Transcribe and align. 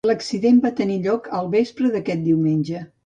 L'accident 0.09 0.61
va 0.63 0.71
tenir 0.79 0.95
lloc 1.03 1.29
al 1.41 1.51
vespre 1.57 1.93
d'aquest 1.97 2.25
diumenge. 2.31 2.83